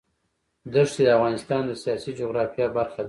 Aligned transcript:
دښتې 0.73 1.01
د 1.05 1.09
افغانستان 1.17 1.61
د 1.67 1.71
سیاسي 1.83 2.11
جغرافیه 2.19 2.67
برخه 2.77 2.97
ده. 2.97 2.99